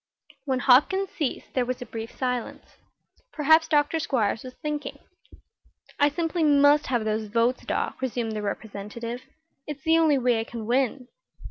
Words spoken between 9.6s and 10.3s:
"It's the only